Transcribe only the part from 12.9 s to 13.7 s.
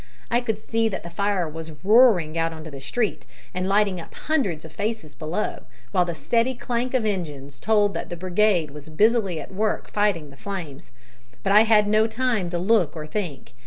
or think.